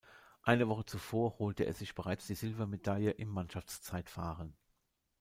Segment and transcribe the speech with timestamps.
[0.41, 4.57] Eine Woche zuvor holte er sich bereits die Silbermedaille im Mannschaftszeitfahren.